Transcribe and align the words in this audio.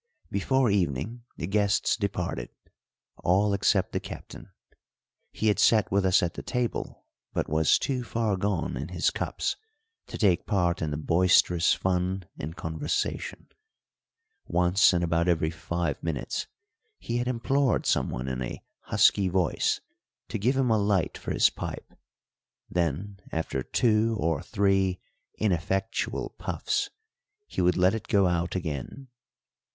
Before 0.31 0.71
evening 0.71 1.25
the 1.37 1.45
guests 1.45 1.95
departed, 1.95 2.49
all 3.23 3.53
except 3.53 3.91
the 3.91 3.99
Captain. 3.99 4.49
He 5.31 5.45
had 5.49 5.59
sat 5.59 5.91
with 5.91 6.07
us 6.07 6.23
at 6.23 6.33
the 6.33 6.41
table, 6.41 7.05
but 7.33 7.47
was 7.47 7.77
too 7.77 8.03
far 8.03 8.35
gone 8.35 8.77
in 8.77 8.87
his 8.87 9.11
cups 9.11 9.57
to 10.07 10.17
take 10.17 10.47
part 10.47 10.81
in 10.81 10.89
the 10.89 10.97
boisterous 10.97 11.75
fun 11.75 12.25
and 12.39 12.55
conversation. 12.55 13.45
Once 14.47 14.91
in 14.91 15.03
about 15.03 15.27
every 15.27 15.51
five 15.51 16.01
minutes 16.01 16.47
he 16.97 17.17
had 17.17 17.27
implored 17.27 17.85
someone 17.85 18.27
in 18.27 18.41
a 18.41 18.65
husky 18.85 19.27
voice 19.29 19.81
to 20.29 20.39
give 20.39 20.57
him 20.57 20.71
a 20.71 20.79
light 20.79 21.15
for 21.15 21.31
his 21.31 21.51
pipe, 21.51 21.93
then, 22.67 23.19
after 23.31 23.61
two 23.61 24.17
or 24.19 24.41
three 24.41 24.99
ineffectual 25.37 26.31
puffs, 26.39 26.89
he 27.45 27.61
would 27.61 27.77
let 27.77 27.93
it 27.93 28.07
go 28.07 28.25
out 28.25 28.55
again. 28.55 29.07